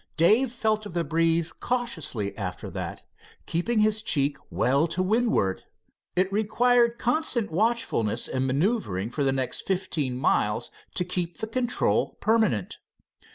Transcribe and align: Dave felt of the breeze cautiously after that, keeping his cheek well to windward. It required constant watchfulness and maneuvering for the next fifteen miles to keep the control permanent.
Dave 0.17 0.51
felt 0.51 0.87
of 0.87 0.95
the 0.95 1.03
breeze 1.03 1.51
cautiously 1.51 2.35
after 2.35 2.71
that, 2.71 3.03
keeping 3.45 3.81
his 3.81 4.01
cheek 4.01 4.35
well 4.49 4.87
to 4.87 5.03
windward. 5.03 5.65
It 6.15 6.33
required 6.33 6.97
constant 6.97 7.51
watchfulness 7.51 8.27
and 8.27 8.47
maneuvering 8.47 9.11
for 9.11 9.23
the 9.23 9.31
next 9.31 9.67
fifteen 9.67 10.17
miles 10.17 10.71
to 10.95 11.05
keep 11.05 11.37
the 11.37 11.45
control 11.45 12.17
permanent. 12.19 12.79